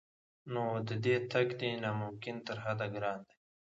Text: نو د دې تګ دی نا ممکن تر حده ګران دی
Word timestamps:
نو 0.53 0.65
د 0.87 0.89
دې 1.03 1.15
تګ 1.31 1.47
دی 1.59 1.71
نا 1.83 1.89
ممکن 2.01 2.35
تر 2.47 2.57
حده 2.63 2.85
ګران 2.93 3.19
دی 3.27 3.35